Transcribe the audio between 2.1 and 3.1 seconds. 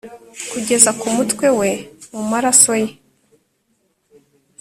mu maraso ye